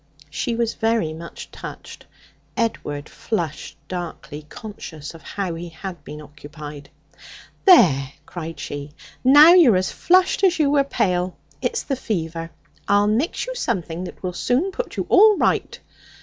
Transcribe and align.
She 0.31 0.55
was 0.55 0.73
very 0.73 1.13
much 1.13 1.51
touched. 1.51 2.07
Edward 2.57 3.07
flushed 3.07 3.77
darkly, 3.87 4.47
conscious 4.49 5.13
of 5.13 5.21
how 5.21 5.53
he 5.53 5.69
had 5.69 6.03
been 6.03 6.21
occupied. 6.23 6.89
'There!' 7.65 8.11
cried 8.25 8.59
she; 8.59 8.93
'now 9.23 9.53
you're 9.53 9.77
as 9.77 9.91
flushed 9.91 10.43
as 10.43 10.57
you 10.57 10.71
were 10.71 10.83
pale. 10.83 11.37
It's 11.61 11.83
the 11.83 11.95
fever. 11.95 12.49
I'll 12.87 13.05
mix 13.05 13.45
you 13.45 13.53
something 13.53 14.05
that 14.05 14.23
will 14.23 14.33
soon 14.33 14.71
put 14.71 14.97
you 14.97 15.05
all 15.07 15.37
right.' 15.37 15.79